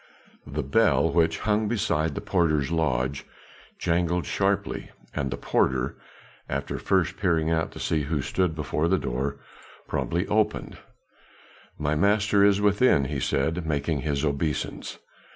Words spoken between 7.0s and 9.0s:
peering out to see who stood before the